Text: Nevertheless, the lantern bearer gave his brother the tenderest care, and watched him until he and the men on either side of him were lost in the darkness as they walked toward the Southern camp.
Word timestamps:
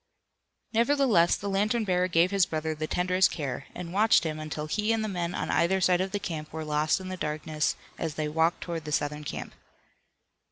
Nevertheless, 0.73 1.35
the 1.35 1.47
lantern 1.47 1.83
bearer 1.83 2.07
gave 2.07 2.31
his 2.31 2.47
brother 2.47 2.73
the 2.73 2.87
tenderest 2.87 3.29
care, 3.29 3.67
and 3.75 3.93
watched 3.93 4.23
him 4.23 4.39
until 4.39 4.65
he 4.65 4.91
and 4.91 5.03
the 5.03 5.07
men 5.07 5.35
on 5.35 5.51
either 5.51 5.79
side 5.79 6.01
of 6.01 6.11
him 6.11 6.47
were 6.51 6.65
lost 6.65 6.99
in 6.99 7.09
the 7.09 7.17
darkness 7.17 7.75
as 7.99 8.15
they 8.15 8.27
walked 8.27 8.61
toward 8.61 8.85
the 8.85 8.91
Southern 8.91 9.23
camp. 9.23 9.53